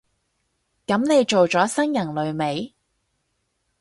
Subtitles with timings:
[0.87, 2.73] 噉你做咗新人類未？